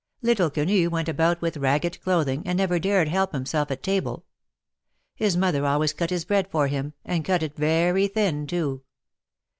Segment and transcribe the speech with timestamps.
[0.23, 4.25] Little Quenu went about with ragged clothing, and never dared help himself at table.
[5.13, 8.81] His mother always cut his bread for him, and cut it very thin, too.